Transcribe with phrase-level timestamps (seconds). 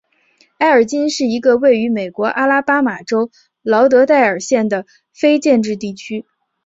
[0.57, 3.29] 埃尔金是一个位于美国阿拉巴马州
[3.61, 6.25] 劳德代尔县的非建制地区。